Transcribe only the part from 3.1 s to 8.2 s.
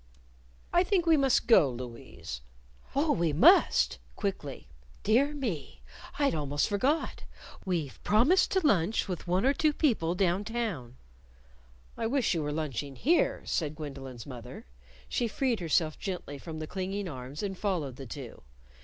we must," quickly. "Dear me! I'd almost forgot! We've